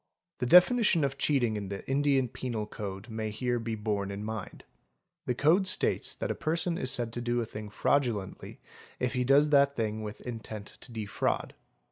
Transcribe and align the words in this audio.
The 0.39 0.47
definition 0.47 1.03
of 1.03 1.19
cheating 1.19 1.55
in 1.55 1.69
the 1.69 1.87
Indian 1.87 2.27
Penal 2.27 2.65
Code 2.65 3.07
may 3.07 3.29
here 3.29 3.59
be 3.59 3.75
bornein 3.75 4.23
mind. 4.23 4.63
The 5.27 5.35
Code 5.35 5.67
states 5.67 6.15
that 6.15 6.31
a 6.31 6.33
person 6.33 6.75
is 6.75 6.89
said— 6.89 7.13
to 7.13 7.21
do 7.21 7.39
a 7.39 7.45
thing 7.45 7.69
"fraudulently" 7.69 8.61
if 8.99 9.13
he 9.13 9.23
does 9.23 9.49
that 9.49 9.75
thing 9.75 10.01
with 10.01 10.21
intent 10.21 10.65
to 10.81 10.91
defraud. 10.91 11.53